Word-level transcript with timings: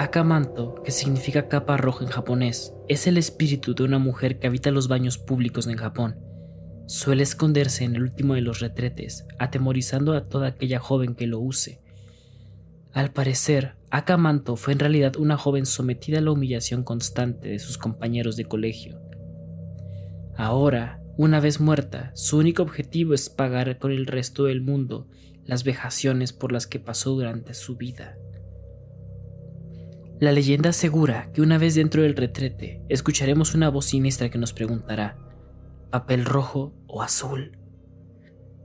Akamanto, 0.00 0.76
que 0.82 0.92
significa 0.92 1.46
capa 1.46 1.76
roja 1.76 2.06
en 2.06 2.10
japonés, 2.10 2.72
es 2.88 3.06
el 3.06 3.18
espíritu 3.18 3.74
de 3.74 3.82
una 3.82 3.98
mujer 3.98 4.38
que 4.38 4.46
habita 4.46 4.70
los 4.70 4.88
baños 4.88 5.18
públicos 5.18 5.66
en 5.66 5.76
Japón. 5.76 6.16
Suele 6.86 7.22
esconderse 7.22 7.84
en 7.84 7.96
el 7.96 8.04
último 8.04 8.32
de 8.32 8.40
los 8.40 8.60
retretes, 8.60 9.26
atemorizando 9.38 10.14
a 10.14 10.26
toda 10.26 10.46
aquella 10.46 10.78
joven 10.78 11.14
que 11.14 11.26
lo 11.26 11.38
use. 11.38 11.82
Al 12.94 13.12
parecer, 13.12 13.76
Akamanto 13.90 14.56
fue 14.56 14.72
en 14.72 14.78
realidad 14.78 15.16
una 15.18 15.36
joven 15.36 15.66
sometida 15.66 16.16
a 16.16 16.22
la 16.22 16.32
humillación 16.32 16.82
constante 16.82 17.50
de 17.50 17.58
sus 17.58 17.76
compañeros 17.76 18.36
de 18.36 18.46
colegio. 18.46 18.98
Ahora, 20.34 21.02
una 21.18 21.40
vez 21.40 21.60
muerta, 21.60 22.10
su 22.14 22.38
único 22.38 22.62
objetivo 22.62 23.12
es 23.12 23.28
pagar 23.28 23.78
con 23.78 23.92
el 23.92 24.06
resto 24.06 24.44
del 24.44 24.62
mundo 24.62 25.08
las 25.44 25.62
vejaciones 25.62 26.32
por 26.32 26.52
las 26.52 26.66
que 26.66 26.80
pasó 26.80 27.10
durante 27.10 27.52
su 27.52 27.76
vida. 27.76 28.16
La 30.20 30.32
leyenda 30.32 30.68
asegura 30.68 31.32
que 31.32 31.40
una 31.40 31.56
vez 31.56 31.74
dentro 31.74 32.02
del 32.02 32.14
retrete 32.14 32.82
escucharemos 32.90 33.54
una 33.54 33.70
voz 33.70 33.86
siniestra 33.86 34.28
que 34.28 34.36
nos 34.36 34.52
preguntará, 34.52 35.16
¿papel 35.90 36.26
rojo 36.26 36.74
o 36.86 37.00
azul? 37.00 37.56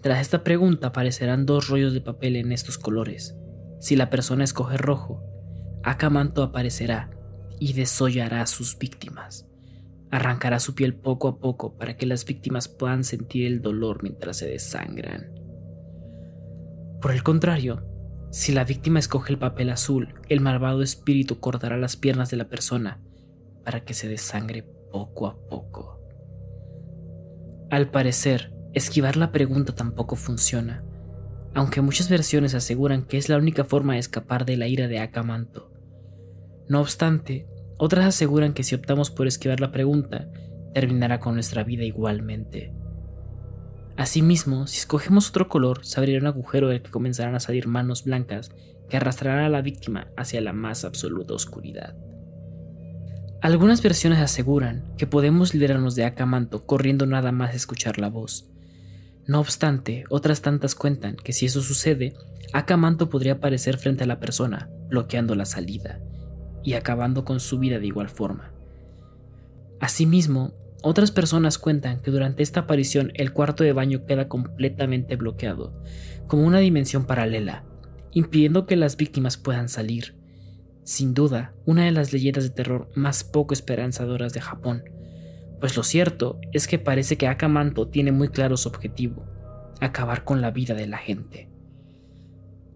Tras 0.00 0.22
esta 0.22 0.44
pregunta 0.44 0.86
aparecerán 0.86 1.44
dos 1.44 1.68
rollos 1.68 1.92
de 1.92 2.00
papel 2.00 2.36
en 2.36 2.52
estos 2.52 2.78
colores. 2.78 3.36
Si 3.80 3.96
la 3.96 4.08
persona 4.08 4.44
escoge 4.44 4.78
rojo, 4.78 5.22
Akamanto 5.82 6.42
aparecerá 6.42 7.10
y 7.60 7.74
desollará 7.74 8.40
a 8.40 8.46
sus 8.46 8.78
víctimas. 8.78 9.46
Arrancará 10.10 10.58
su 10.58 10.74
piel 10.74 10.94
poco 10.94 11.28
a 11.28 11.38
poco 11.38 11.76
para 11.76 11.98
que 11.98 12.06
las 12.06 12.24
víctimas 12.24 12.68
puedan 12.68 13.04
sentir 13.04 13.46
el 13.46 13.60
dolor 13.60 14.02
mientras 14.02 14.38
se 14.38 14.48
desangran. 14.48 15.34
Por 17.02 17.12
el 17.12 17.22
contrario, 17.22 17.91
si 18.32 18.50
la 18.52 18.64
víctima 18.64 18.98
escoge 18.98 19.30
el 19.30 19.38
papel 19.38 19.68
azul, 19.68 20.14
el 20.30 20.40
malvado 20.40 20.82
espíritu 20.82 21.38
cortará 21.38 21.76
las 21.76 21.96
piernas 21.96 22.30
de 22.30 22.38
la 22.38 22.48
persona 22.48 22.98
para 23.62 23.84
que 23.84 23.92
se 23.92 24.08
desangre 24.08 24.62
poco 24.90 25.26
a 25.26 25.36
poco. 25.48 26.00
Al 27.70 27.90
parecer, 27.90 28.50
esquivar 28.72 29.18
la 29.18 29.32
pregunta 29.32 29.74
tampoco 29.74 30.16
funciona, 30.16 30.82
aunque 31.52 31.82
muchas 31.82 32.08
versiones 32.08 32.54
aseguran 32.54 33.04
que 33.04 33.18
es 33.18 33.28
la 33.28 33.36
única 33.36 33.64
forma 33.64 33.92
de 33.92 33.98
escapar 33.98 34.46
de 34.46 34.56
la 34.56 34.66
ira 34.66 34.88
de 34.88 34.98
Akamanto. 34.98 35.70
No 36.70 36.80
obstante, 36.80 37.46
otras 37.76 38.06
aseguran 38.06 38.54
que 38.54 38.64
si 38.64 38.74
optamos 38.74 39.10
por 39.10 39.26
esquivar 39.26 39.60
la 39.60 39.72
pregunta, 39.72 40.30
terminará 40.72 41.20
con 41.20 41.34
nuestra 41.34 41.64
vida 41.64 41.84
igualmente. 41.84 42.72
Asimismo, 43.96 44.66
si 44.66 44.78
escogemos 44.78 45.28
otro 45.28 45.48
color, 45.48 45.84
se 45.84 46.00
abrirá 46.00 46.20
un 46.20 46.26
agujero 46.26 46.68
del 46.68 46.82
que 46.82 46.90
comenzarán 46.90 47.34
a 47.34 47.40
salir 47.40 47.66
manos 47.66 48.04
blancas 48.04 48.50
que 48.88 48.96
arrastrarán 48.96 49.44
a 49.44 49.48
la 49.48 49.62
víctima 49.62 50.08
hacia 50.16 50.40
la 50.40 50.52
más 50.52 50.84
absoluta 50.84 51.34
oscuridad. 51.34 51.94
Algunas 53.42 53.82
versiones 53.82 54.20
aseguran 54.20 54.84
que 54.96 55.06
podemos 55.06 55.52
librarnos 55.52 55.94
de 55.94 56.04
Akamanto 56.04 56.64
corriendo 56.64 57.06
nada 57.06 57.32
más 57.32 57.54
escuchar 57.54 57.98
la 57.98 58.08
voz. 58.08 58.48
No 59.26 59.40
obstante, 59.40 60.04
otras 60.10 60.42
tantas 60.42 60.74
cuentan 60.74 61.16
que 61.16 61.32
si 61.32 61.46
eso 61.46 61.60
sucede, 61.60 62.14
Akamanto 62.52 63.08
podría 63.08 63.34
aparecer 63.34 63.78
frente 63.78 64.04
a 64.04 64.06
la 64.06 64.20
persona, 64.20 64.70
bloqueando 64.88 65.34
la 65.34 65.44
salida 65.44 66.00
y 66.62 66.74
acabando 66.74 67.24
con 67.24 67.40
su 67.40 67.58
vida 67.58 67.78
de 67.78 67.86
igual 67.86 68.08
forma. 68.08 68.52
Asimismo, 69.80 70.52
otras 70.82 71.10
personas 71.12 71.58
cuentan 71.58 72.00
que 72.00 72.10
durante 72.10 72.42
esta 72.42 72.60
aparición 72.60 73.12
el 73.14 73.32
cuarto 73.32 73.64
de 73.64 73.72
baño 73.72 74.04
queda 74.04 74.28
completamente 74.28 75.16
bloqueado, 75.16 75.80
como 76.26 76.44
una 76.44 76.58
dimensión 76.58 77.06
paralela, 77.06 77.64
impidiendo 78.12 78.66
que 78.66 78.76
las 78.76 78.96
víctimas 78.96 79.36
puedan 79.36 79.68
salir. 79.68 80.16
Sin 80.84 81.14
duda, 81.14 81.54
una 81.64 81.84
de 81.84 81.92
las 81.92 82.12
leyendas 82.12 82.44
de 82.44 82.50
terror 82.50 82.90
más 82.94 83.22
poco 83.22 83.54
esperanzadoras 83.54 84.32
de 84.32 84.40
Japón, 84.40 84.82
pues 85.60 85.76
lo 85.76 85.84
cierto 85.84 86.40
es 86.52 86.66
que 86.66 86.80
parece 86.80 87.16
que 87.16 87.28
Akamanto 87.28 87.86
tiene 87.86 88.10
muy 88.10 88.28
claro 88.28 88.56
su 88.56 88.68
objetivo, 88.68 89.24
acabar 89.80 90.24
con 90.24 90.40
la 90.40 90.50
vida 90.50 90.74
de 90.74 90.88
la 90.88 90.98
gente. 90.98 91.48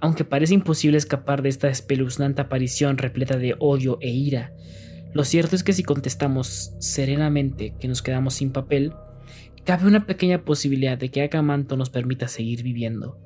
Aunque 0.00 0.24
parece 0.24 0.54
imposible 0.54 0.96
escapar 0.96 1.42
de 1.42 1.50
esta 1.50 1.68
espeluznante 1.68 2.40
aparición 2.40 2.96
repleta 2.96 3.36
de 3.36 3.54
odio 3.58 3.98
e 4.00 4.08
ira, 4.08 4.54
lo 5.12 5.24
cierto 5.24 5.56
es 5.56 5.64
que 5.64 5.72
si 5.72 5.82
contestamos 5.82 6.74
serenamente 6.78 7.74
que 7.80 7.88
nos 7.88 8.02
quedamos 8.02 8.34
sin 8.34 8.52
papel, 8.52 8.92
cabe 9.64 9.86
una 9.86 10.06
pequeña 10.06 10.44
posibilidad 10.44 10.96
de 10.96 11.10
que 11.10 11.22
Akamanto 11.22 11.76
nos 11.76 11.90
permita 11.90 12.28
seguir 12.28 12.62
viviendo. 12.62 13.18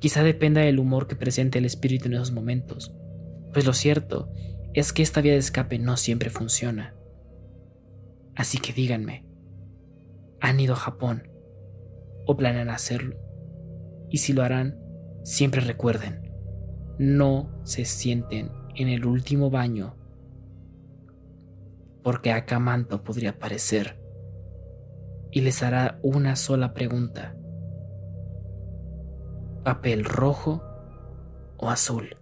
Quizá 0.00 0.22
dependa 0.22 0.62
del 0.62 0.78
humor 0.78 1.06
que 1.06 1.16
presente 1.16 1.58
el 1.58 1.64
espíritu 1.64 2.06
en 2.06 2.14
esos 2.14 2.32
momentos, 2.32 2.92
pues 3.52 3.64
lo 3.64 3.72
cierto 3.72 4.30
es 4.74 4.92
que 4.92 5.02
esta 5.02 5.20
vía 5.20 5.32
de 5.32 5.38
escape 5.38 5.78
no 5.78 5.96
siempre 5.96 6.28
funciona. 6.28 6.94
Así 8.34 8.58
que 8.58 8.72
díganme, 8.72 9.24
¿han 10.40 10.60
ido 10.60 10.74
a 10.74 10.76
Japón 10.76 11.30
o 12.26 12.36
planean 12.36 12.68
hacerlo? 12.68 13.16
Y 14.10 14.18
si 14.18 14.32
lo 14.34 14.42
harán, 14.42 14.78
siempre 15.22 15.60
recuerden, 15.62 16.30
no 16.98 17.60
se 17.64 17.84
sienten 17.84 18.50
en 18.74 18.88
el 18.88 19.06
último 19.06 19.50
baño 19.50 19.96
porque 22.06 22.30
Akamanto 22.30 23.02
podría 23.02 23.30
aparecer 23.30 23.98
y 25.32 25.40
les 25.40 25.64
hará 25.64 25.98
una 26.04 26.36
sola 26.36 26.72
pregunta. 26.72 27.34
¿Papel 29.64 30.04
rojo 30.04 30.62
o 31.56 31.68
azul? 31.68 32.16